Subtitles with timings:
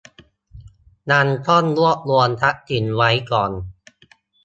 [1.11, 3.51] ยังต้องรวบรวมทรัพย์สินไว้ก่อน